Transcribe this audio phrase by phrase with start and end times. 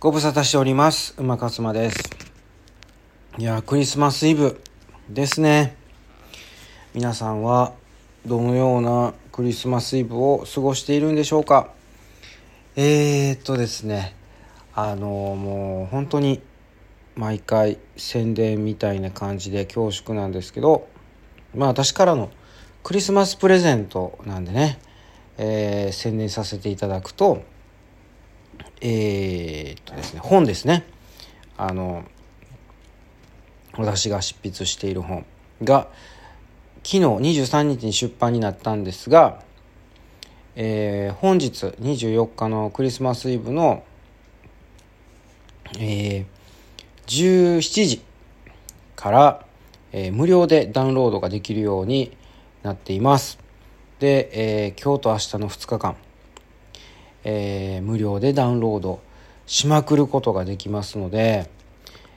[0.00, 1.12] ご無沙汰しております。
[1.18, 1.98] 馬勝馬です。
[3.36, 4.58] いや、クリスマスイブ
[5.10, 5.76] ですね。
[6.94, 7.74] 皆さんは
[8.24, 11.68] どのようなクリスマスイブを過ごしているんでしょうか
[12.76, 14.16] えー、っとですね、
[14.74, 16.40] あのもう本当に
[17.14, 20.88] 毎回宣伝みたいな感じで恐縮なんですけど、
[21.54, 22.30] まあ私からの
[22.82, 24.78] クリスマスプレゼントなんでね、
[25.36, 27.42] えー宣伝させていただくと、
[28.80, 30.84] えーっとですね、本ですね。
[31.56, 32.04] あの、
[33.76, 35.26] 私が執筆している本
[35.62, 35.88] が、
[36.82, 39.42] 昨日23日に出版になったんですが、
[40.56, 43.84] えー本日24日のクリスマスイブの、
[45.78, 46.26] えー
[47.06, 48.02] 17時
[48.96, 49.46] から、
[49.92, 52.16] えー無料でダウンロードができるように
[52.62, 53.38] なっています。
[53.98, 55.96] で、えー今日と明日の2日間、
[57.24, 59.00] えー無料でダウンロード
[59.46, 61.50] しまくることができますので、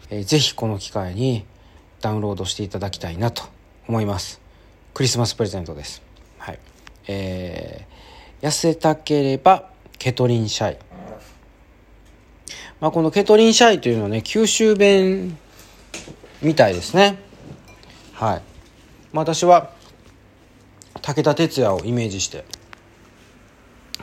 [0.09, 1.45] えーぜひこの機会に
[2.01, 3.43] ダウンロードしていただきたいなと
[3.87, 4.41] 思います。
[4.93, 6.01] クリスマスプレゼントです。
[6.37, 6.59] はい。
[7.07, 7.93] えー
[8.43, 10.77] 痩せたければケトリンシャイ。
[12.81, 15.38] まあ、このケトリンシャイというのはね、九州弁
[16.41, 17.19] みたいですね。
[18.11, 18.41] はい。
[19.13, 19.71] まあ、私は
[21.01, 22.43] 武田鉄矢をイメージして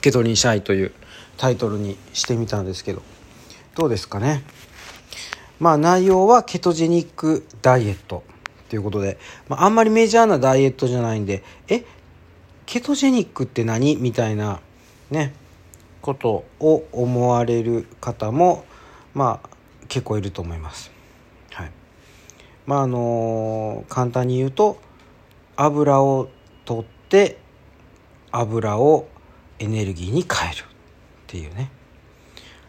[0.00, 0.92] ケトリンシャイという
[1.36, 3.02] タイトルにしてみたんですけど
[3.74, 4.42] どうですかね？
[5.58, 8.22] まあ内容はケトジェニックダイエット
[8.68, 11.84] ということで、まあ、あんまりメジャーなダイエットじゃないんでえ？
[12.66, 13.96] ケトジェニックって何？
[13.96, 14.60] みたいな
[15.10, 15.34] ね
[16.00, 18.64] ことを思われる方も
[19.12, 19.48] まあ
[19.88, 20.90] 結構いると思います。
[21.52, 21.70] はい。
[22.66, 24.80] まああの簡単に言うと
[25.56, 26.28] 油を
[26.64, 27.38] 取って
[28.30, 29.08] 油を
[29.60, 30.64] エネルギーに変えるっ
[31.28, 31.70] ていうね。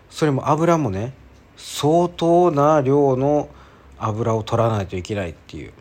[0.10, 1.14] それも油もね
[1.58, 3.50] 相当な量の
[3.98, 5.74] 油を取らないといけないっていう。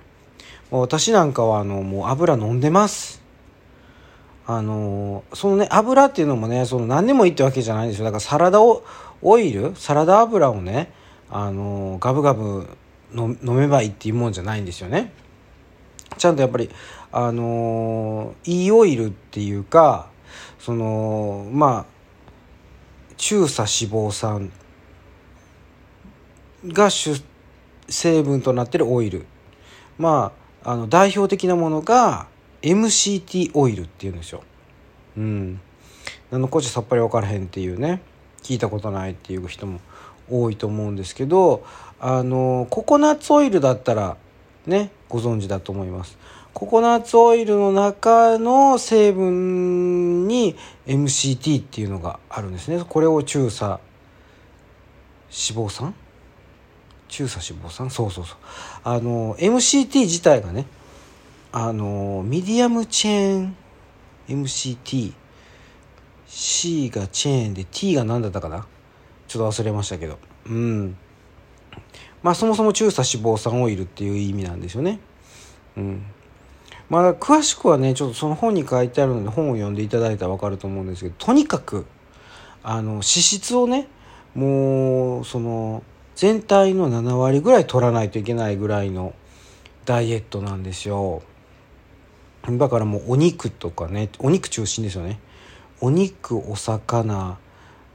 [0.71, 3.21] もう私なんかはあのもう油飲んでます。
[4.47, 8.05] あのそのね油っていうのもねその何でもいいってわけじゃないんですよ。
[8.05, 8.83] だからサラダオ
[9.39, 10.93] イルサラダ油をね
[11.29, 12.69] あのガブガブ
[13.15, 15.13] 飲めばいいっていうもんじゃないんですよね。
[16.17, 16.71] ちゃんとやっぱり
[17.13, 20.09] あのいいオイルっていうか
[20.59, 22.01] そのまあ
[23.17, 24.53] 中鎖脂肪酸
[26.67, 27.23] が主
[27.89, 29.27] 成分となってるオイル
[29.99, 30.33] ま
[30.63, 32.29] ああの代表的なものが
[32.63, 34.43] MCT オイルっていうんですよ。
[35.17, 35.61] うん。
[36.31, 38.03] 何のこっちゃさっぱり分からへんっていうね
[38.43, 39.81] 聞いたことないっていう人も
[40.31, 41.65] 多いと思うんですけど
[41.99, 44.17] あのココナッツオイルだったら
[44.67, 46.17] ねご存知だと思います。
[46.53, 50.57] ココナッツオイルの中の成分に
[50.87, 52.85] MCT っていうのがあるんですね。
[52.87, 53.81] これを中鎖脂
[55.31, 55.95] 肪酸？
[57.09, 57.91] 中鎖脂肪酸？
[57.91, 58.37] そうそうそう。
[58.85, 60.67] あの MCT 自体がね
[61.53, 63.57] あのミディアムチェーン
[64.29, 65.13] MCT
[66.27, 68.67] C がチェーンで T が何だったかな？
[69.27, 70.19] ちょっと忘れましたけど。
[70.47, 70.97] うん。
[72.23, 75.01] まあそもそも中鎖脂肪酸オイルっていう意味なんですよね。
[75.77, 76.05] うん。
[76.91, 81.87] まあ詳しくはねちょっとその本に書いてあるので本を読んでいただいたら分かると思うんですけどとにかく
[82.63, 83.89] あの脂質をね
[84.35, 85.83] もうその
[86.17, 89.15] 全体の7割ぐらい取らないといけないぐらいの
[89.87, 91.23] ダイエットなんですよ。
[92.49, 95.21] だからもうお肉とかねお肉中心ですよね。
[95.81, 97.39] お肉お魚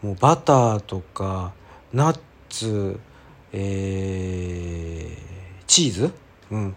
[0.02, 1.54] もうバターとか
[1.94, 2.20] ナッ
[2.50, 3.00] ツ
[3.54, 6.14] えーチーズ？
[6.52, 6.76] うん。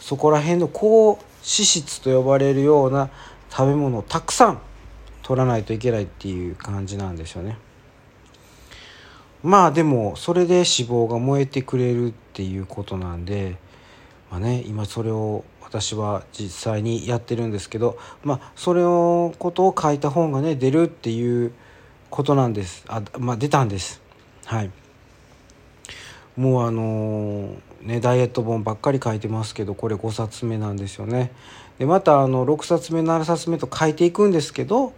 [0.00, 3.10] そこら辺の高脂質と呼ばれるような
[3.50, 4.60] 食べ物をたくさん
[5.22, 7.56] 取らないといけないっていう感じなんですよね。
[9.42, 13.56] まあでもそれで脂肪が燃えてくれるっていうことなんで
[14.30, 21.52] まあね今それを私は実際にやってるんですけどまあそれをことを書いた本がね出るっていう
[22.10, 22.84] ことなんです。
[22.88, 24.00] あまあ出たんです。
[24.46, 24.70] はい。
[26.36, 27.54] もうあの
[27.86, 31.32] ねダイエット本ばっかり書いてますけどこれ5冊目なんですよね。
[31.78, 34.92] でまたあの6冊目7冊目と書いていくんですけど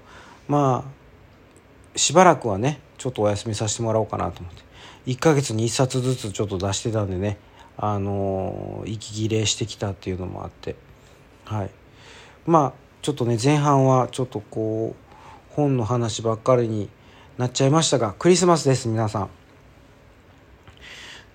[0.49, 4.63] まあしばらくはねちょっとお休みさせてもらおうかなと思って。
[5.07, 7.39] 1ヶ月に1冊ずつちょっと出してたんでね
[7.79, 10.77] あの息切れしてきたっていうのもあって。
[11.45, 11.71] はい。
[12.47, 16.89] まあちょっとね前半はちょっとこう本の話ばっかりに
[17.37, 19.38] なっちゃいましたがクリスマスです皆さん。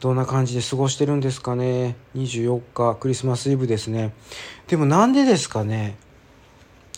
[0.04, 1.96] どんな感じで過ごしてるんですかね。
[2.18, 4.14] 24日クリスマスイブですね。
[4.68, 5.96] でもなんでですかね。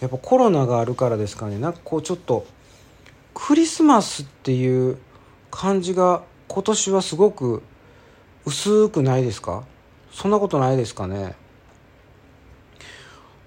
[0.01, 1.59] やっぱコロナがあるからですかね。
[1.59, 2.47] なんかこうちょっと
[3.35, 4.97] クリスマスっていう
[5.51, 7.61] 感じが今年はすごく
[8.43, 9.65] 薄くないですか？
[10.11, 11.35] そんなことないですかね？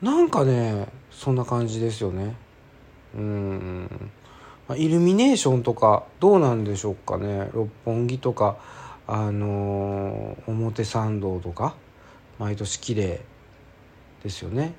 [0.00, 2.36] なんかねそんな感じですよね。
[3.16, 4.10] うん。
[4.76, 7.50] イルミネーションとかどうなんでしょうかね。
[7.52, 8.56] 六本木とか
[9.10, 11.74] あの、表参道とか
[12.38, 13.20] 毎年綺麗
[14.22, 14.74] ですよね。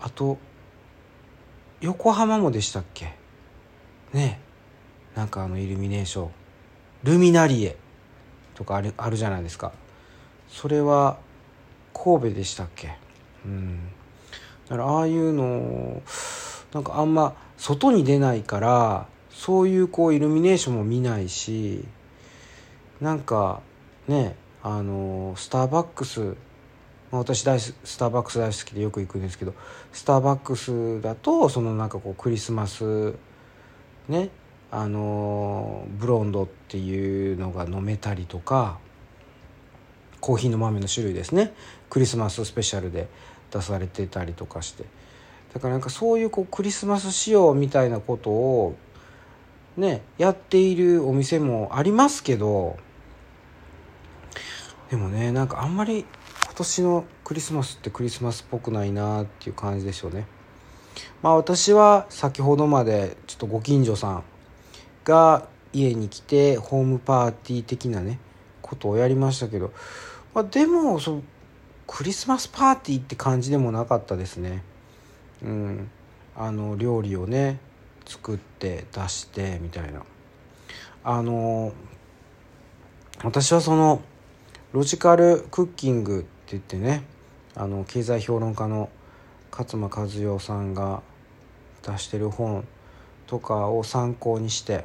[0.00, 0.38] あと
[1.80, 3.14] 横浜もでしたっけ？
[4.12, 4.40] ね。
[5.14, 6.30] なんかあのイルミネーション。
[7.04, 7.76] ルミナリエ
[8.54, 9.72] とかあるあるじゃないですか。
[10.48, 11.18] それは
[11.92, 12.96] 神戸でしたっけ？
[13.44, 13.90] うん。
[14.68, 16.02] だからああいうの
[16.72, 21.84] なんかあんま外に出ないからそういうこうイルミネーションも見ないし
[23.00, 23.60] なんか
[24.08, 26.36] ねあのスターバックス
[27.10, 29.54] まあ私大スターバックス大好きでよく行くんですけど
[29.92, 33.14] スターバックスだとそのなんかこうクリスマス
[34.08, 34.30] ね
[34.70, 38.78] あのブロンドっていうのが飲めたりとか
[40.20, 41.54] コーヒーの豆の種類ですね。
[41.88, 43.08] クリスマススペシャルで
[43.52, 44.84] 出されてたりとかして。
[45.54, 48.76] だからなんかそういうこうクリスマス仕様みたいなことを
[49.76, 52.76] ねやっているお店もありますけど
[54.90, 56.00] でもねなんかあんまり
[56.44, 60.26] 今年のクリスマスってクリスマスっぽくないなっていう感じでしょうね。
[61.22, 64.24] まあ私は先ほどまでちょっとご近所さん
[65.04, 68.18] が家に来てホームパーティー的なね
[68.62, 69.72] ことをやりましたけど、
[70.34, 71.22] まあ、でもそ
[71.86, 74.62] クリスマスパーティーって感じでもなかったですね。
[75.42, 75.90] うん、
[76.36, 77.60] あの料理をね
[78.06, 80.02] 作って出してみたいな。
[81.04, 81.72] あの
[83.22, 84.02] 私はその
[84.72, 87.04] ロジカルクッキングって言ってね
[87.54, 88.90] あの経済評論家の
[89.50, 91.02] 勝間和代さんが
[91.82, 92.66] 出してる本
[93.26, 94.84] とかを参考にして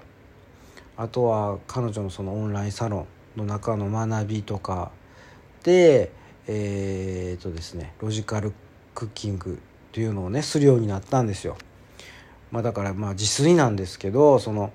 [0.97, 4.91] あとは彼女のそのオンラインサロンの中の学びとか
[5.63, 6.11] で
[6.47, 8.53] えー、っとですねロジカル
[8.93, 9.57] クッキングっ
[9.93, 11.57] ていうのをねするようになったんですよ。
[12.51, 14.71] まあ、だからまあ自炊なんですけどその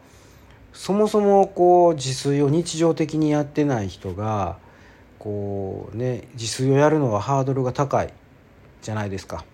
[0.72, 4.58] そもそもこう自炊を日常的にやってない人が
[5.26, 8.12] こうね自炊をやるのはハードルが高い
[8.80, 9.44] じゃないですか。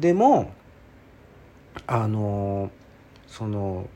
[0.00, 0.50] でも
[1.86, 2.72] あの
[3.28, 3.88] その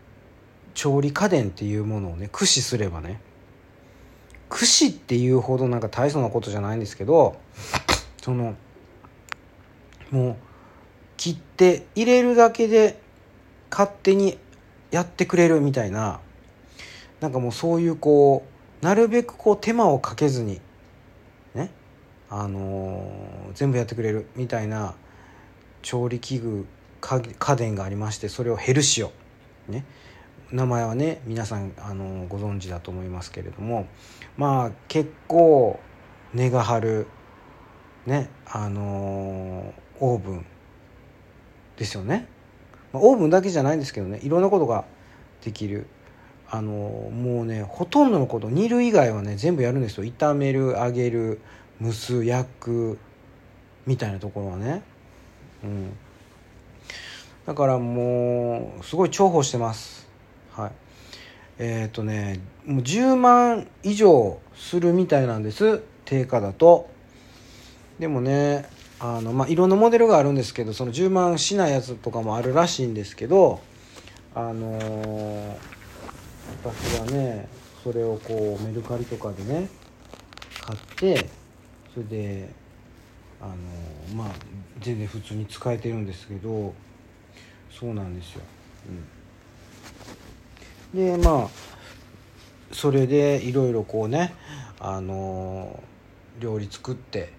[0.75, 3.21] 調理家電っていうものをね駆使すればね
[4.49, 7.37] 駆使っていうほどなんか大層なことじゃないんですけど
[8.23, 8.55] その
[10.12, 10.37] もう
[11.17, 13.00] 切って入れるだけで
[13.69, 14.38] 勝手に
[14.93, 16.21] やってくれるみたいな
[17.19, 18.50] なんかもうそういうこう
[18.82, 20.61] なるべくこう手間をかけずに
[21.55, 21.71] ね
[22.29, 24.94] あのー、全部やってくれるみたいな
[25.82, 26.67] 調理器具
[27.00, 29.12] 家電がありましてそれをヘルシオ
[29.69, 29.85] ね。
[30.53, 33.87] 名前はね皆さんあのご存知だと思いますけれども
[34.37, 35.79] まあ結構
[36.35, 37.06] 値が張る
[38.05, 40.47] ねあのオーブン
[41.76, 42.26] ですよね、
[42.93, 44.85] まあ、オーブンだけじゃないんですけどねいろんなことが
[45.43, 45.87] できる。
[46.52, 50.05] あのもうねほとんどのこと煮る以外はね全部やるんですよ。
[50.05, 51.41] 炒める揚げる
[51.81, 52.99] 蒸す焼く
[53.87, 54.82] みたいなところはね。
[55.62, 55.97] うん。
[57.47, 60.08] だからもうすごい重宝してます。
[60.52, 60.73] はい。
[61.58, 65.80] えっ、ー、とねもう10万以上するみたいなんです。
[66.04, 66.90] 定価だと。
[68.00, 68.66] でもね
[68.99, 73.61] あのまあいろんなモデルがあるんですけどその10万しないやつとかもあるらしいんですけど
[74.35, 75.57] あのー、
[76.62, 77.49] 私はね
[77.83, 79.69] それをこうメルカリとかでね
[80.61, 81.26] 買って
[81.95, 82.49] それで
[83.40, 83.54] あの、
[84.14, 84.33] まあ
[84.80, 86.75] 全然普通に使えてるんですけど
[87.71, 88.42] そうなんですよ、
[90.95, 91.49] うん、でまあ
[92.73, 94.35] それでいろいろこうね
[94.78, 95.83] あの、
[96.38, 97.33] 料理作って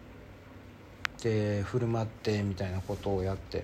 [1.23, 3.63] で振る舞ってみたいなことをやって。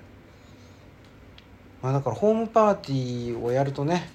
[1.81, 4.09] まあだからホームパーティーをやるとね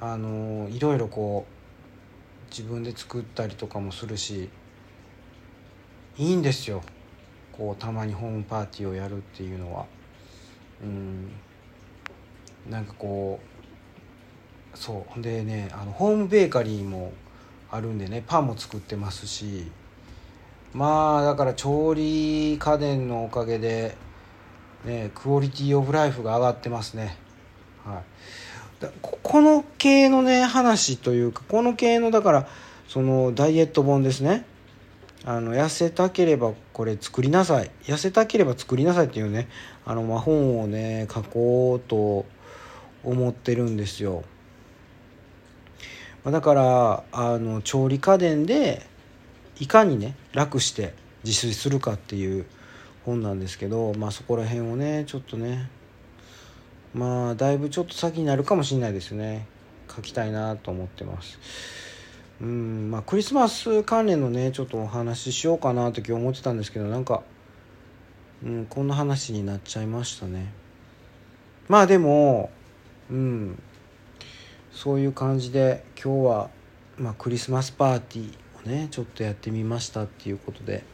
[0.00, 4.48] あの、いろいろこう自分で作ったりとかもするし
[6.16, 6.82] いいんですよ。
[7.52, 9.86] こうたまにホームパーティーをやるっていうのは。
[10.82, 11.30] うん。
[12.68, 13.38] なんかこ
[14.74, 15.20] うそう。
[15.20, 17.12] でねあのホームベーカリーも
[17.70, 19.70] あるんでねパンも作ってますし。
[20.72, 23.96] まあだから調理家電のおかげで
[24.84, 27.18] ねクオリティオブライフが上がってますね。
[27.84, 28.04] はい。
[29.02, 32.48] この系のね話というかこの系のだから
[32.88, 34.44] そのダイエット本ですね。
[35.24, 37.70] あの痩せたければこれ作りなさい。
[37.84, 39.48] 痩せたければ作りなさいっていうね
[39.84, 42.24] あの、ま、本をね書こうと
[43.04, 44.24] 思ってるんですよ。
[46.24, 48.86] ま、だからあの調理家電で
[49.58, 50.94] いかにね楽して
[51.24, 52.46] 自炊するかっていう
[53.04, 55.70] 本なんですけどまあそこら辺をねちょっとね
[56.94, 59.46] まあだいぶちょっと先になるかもしれないですね。
[59.94, 61.38] 書きたいなと思ってます。
[62.40, 67.22] うんまあクリスマス関連のねちょっとお話ししようかなと今日思ってたんですけどなんか、
[68.42, 70.52] うん、こんな話になっちゃいましたね。
[71.68, 72.50] まあでも
[73.10, 73.62] うん
[74.72, 76.50] そういう感じで今日は、
[76.96, 80.84] まあ、クリスマスパーティーをねちょっとやってみましたっていうことで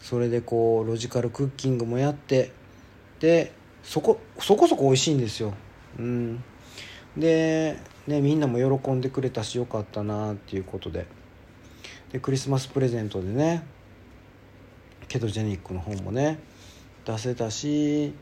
[0.00, 2.52] それでこうロジカルクッキングもやって
[3.20, 3.52] で
[3.84, 5.52] そこそこそこ美味しいんですよ。
[5.98, 6.42] うん、
[7.16, 11.06] で、ね、みんなも喜んでくれたしよかったなっていうことで。
[12.10, 13.66] でクリスマスプレゼントでね
[15.08, 16.38] ケトジェニックの本もね
[17.04, 18.14] 出せたし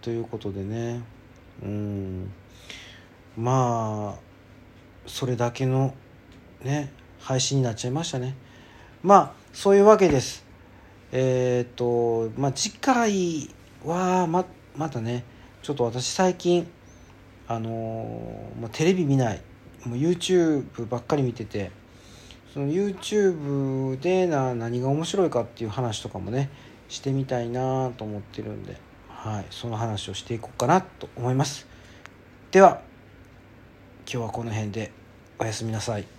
[0.00, 1.02] ということでね。
[1.62, 2.32] うん。
[3.36, 4.20] まあ
[5.06, 5.94] それだけの
[6.64, 8.34] ね配信になっちゃいましたね。
[9.02, 10.44] まあそういうわけです。
[11.12, 13.48] えっ、とまあ次回
[13.84, 15.24] はまたまたね
[15.62, 16.66] ちょっと私最近
[17.46, 19.42] あのー、まあ、テレビ見ない。
[19.84, 21.70] もう YouTube ばっかり見てて
[22.52, 26.50] その YouTube でな何が面白いかっていう話とかもね
[26.88, 28.76] してみたいなと思ってるんで、
[29.08, 31.66] はい、その話をしていこうかなと思います。
[32.50, 32.80] では
[34.10, 34.90] 今日はこの辺で
[35.38, 36.17] おやすみなさい。